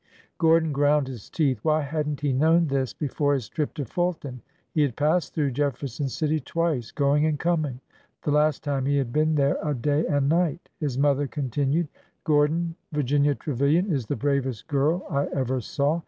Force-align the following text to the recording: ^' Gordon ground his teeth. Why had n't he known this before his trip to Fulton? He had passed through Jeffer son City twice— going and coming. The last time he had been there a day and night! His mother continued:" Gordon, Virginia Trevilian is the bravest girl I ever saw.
^' 0.01 0.03
Gordon 0.39 0.71
ground 0.71 1.07
his 1.07 1.29
teeth. 1.29 1.59
Why 1.61 1.81
had 1.81 2.07
n't 2.09 2.21
he 2.21 2.33
known 2.33 2.65
this 2.69 2.91
before 2.91 3.35
his 3.35 3.47
trip 3.47 3.75
to 3.75 3.85
Fulton? 3.85 4.41
He 4.71 4.81
had 4.81 4.95
passed 4.95 5.35
through 5.35 5.51
Jeffer 5.51 5.85
son 5.87 6.07
City 6.09 6.39
twice— 6.39 6.89
going 6.91 7.27
and 7.27 7.37
coming. 7.39 7.81
The 8.23 8.31
last 8.31 8.63
time 8.63 8.87
he 8.87 8.97
had 8.97 9.13
been 9.13 9.35
there 9.35 9.59
a 9.61 9.75
day 9.75 10.07
and 10.07 10.27
night! 10.27 10.69
His 10.79 10.97
mother 10.97 11.27
continued:" 11.27 11.87
Gordon, 12.23 12.73
Virginia 12.91 13.35
Trevilian 13.35 13.91
is 13.91 14.07
the 14.07 14.15
bravest 14.15 14.65
girl 14.67 15.05
I 15.07 15.27
ever 15.37 15.61
saw. 15.61 15.99